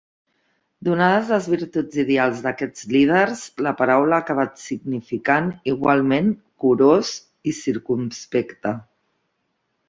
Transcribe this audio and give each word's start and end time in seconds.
Donades 0.85 1.27
les 1.33 1.47
virtuts 1.49 1.99
ideals 2.03 2.39
d'aquests 2.45 2.87
líders, 2.95 3.43
la 3.67 3.73
paraula 3.81 4.17
ha 4.17 4.23
acabat 4.25 4.57
significant 4.63 5.53
igualment 5.75 6.33
'curós' 6.65 7.13
i 7.53 7.55
'circumspecte'. 7.61 8.75